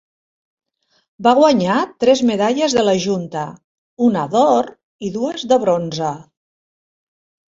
[1.27, 3.43] Va guanyar tres medalles de la Junta,
[4.07, 4.69] una d'or
[5.09, 6.09] i dues de bronze.